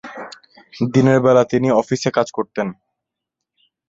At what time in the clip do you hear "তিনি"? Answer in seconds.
1.43-1.67